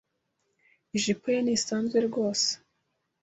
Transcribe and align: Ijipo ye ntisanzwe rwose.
Ijipo 0.97 1.25
ye 1.33 1.39
ntisanzwe 1.43 1.97
rwose. 2.07 2.49